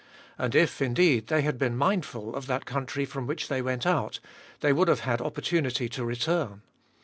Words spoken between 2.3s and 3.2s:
of that country